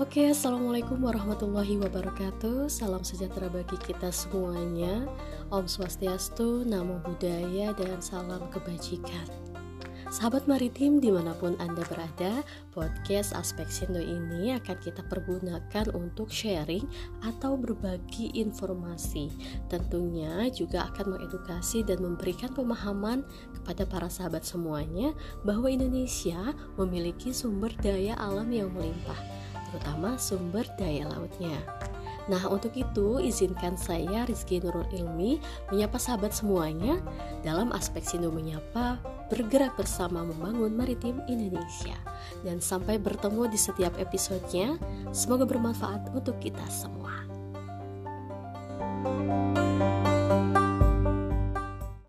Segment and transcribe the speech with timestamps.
[0.00, 2.64] Oke, Assalamualaikum warahmatullahi wabarakatuh.
[2.72, 5.04] Salam sejahtera bagi kita semuanya.
[5.52, 9.28] Om Swastiastu, Namo Buddhaya, dan salam kebajikan.
[10.08, 12.40] Sahabat maritim di mana pun Anda berada,
[12.72, 16.88] podcast Aspek Sindo ini akan kita pergunakan untuk sharing
[17.28, 19.28] atau berbagi informasi.
[19.68, 23.28] Tentunya juga akan mengedukasi dan memberikan pemahaman
[23.60, 25.12] kepada para sahabat semuanya
[25.44, 31.56] bahwa Indonesia memiliki sumber daya alam yang melimpah terutama sumber daya lautnya.
[32.30, 35.42] Nah, untuk itu izinkan saya Rizky Nurul Ilmi
[35.74, 37.02] menyapa sahabat semuanya
[37.42, 41.96] dalam aspek Sindo Menyapa bergerak bersama membangun maritim Indonesia.
[42.46, 44.78] Dan sampai bertemu di setiap episodenya,
[45.10, 47.31] semoga bermanfaat untuk kita semua.